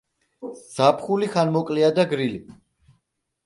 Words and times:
ზაფხული 0.77 1.29
ხანმოკლეა 1.35 1.93
და 2.01 2.09
გრილი. 2.15 2.43